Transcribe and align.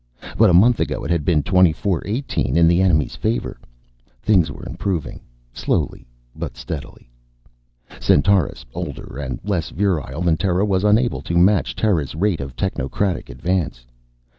But 0.35 0.49
a 0.49 0.53
month 0.55 0.79
ago 0.79 1.03
it 1.03 1.11
had 1.11 1.23
been 1.23 1.43
24 1.43 2.01
18 2.07 2.57
in 2.57 2.67
the 2.67 2.81
enemy's 2.81 3.15
favor. 3.15 3.59
Things 4.19 4.51
were 4.51 4.65
improving, 4.65 5.21
slowly 5.53 6.07
but 6.35 6.57
steadily. 6.57 7.07
Centaurus, 7.99 8.65
older 8.73 9.19
and 9.19 9.39
less 9.43 9.69
virile 9.69 10.21
than 10.23 10.37
Terra, 10.37 10.65
was 10.65 10.83
unable 10.83 11.21
to 11.21 11.37
match 11.37 11.75
Terra's 11.75 12.15
rate 12.15 12.41
of 12.41 12.55
technocratic 12.55 13.29
advance. 13.29 13.85